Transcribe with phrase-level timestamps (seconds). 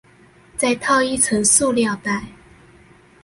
[0.57, 2.23] 再套一層塑膠袋